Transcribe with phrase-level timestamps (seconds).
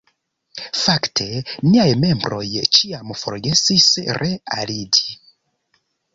[0.83, 1.27] Fakte
[1.65, 2.41] niaj membroj
[2.79, 3.87] ĉiam forgesis
[4.21, 5.15] re-aliĝi.